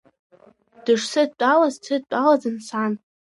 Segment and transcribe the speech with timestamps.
[0.85, 2.93] Дышсыдтәалаз дсыдтәалаӡан сан.